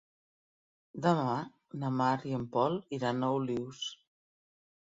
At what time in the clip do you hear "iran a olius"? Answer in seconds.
3.01-3.87